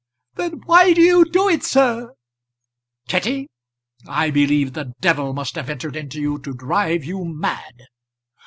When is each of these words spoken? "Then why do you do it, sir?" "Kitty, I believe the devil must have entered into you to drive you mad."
"Then 0.33 0.61
why 0.65 0.93
do 0.93 1.01
you 1.01 1.23
do 1.25 1.47
it, 1.47 1.63
sir?" 1.63 2.13
"Kitty, 3.07 3.49
I 4.07 4.31
believe 4.31 4.73
the 4.73 4.93
devil 4.99 5.31
must 5.31 5.53
have 5.53 5.69
entered 5.69 5.95
into 5.95 6.19
you 6.19 6.39
to 6.39 6.55
drive 6.55 7.03
you 7.05 7.23
mad." 7.23 7.83